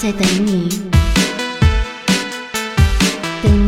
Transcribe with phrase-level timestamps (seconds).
[0.00, 0.68] 在等你。
[3.42, 3.67] 等